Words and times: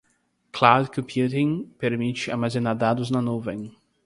Cloud 0.51 0.89
Computing 0.95 1.75
permite 1.77 2.27
armazenar 2.31 2.75
dados 2.75 3.11
na 3.11 3.21
nuvem. 3.21 3.71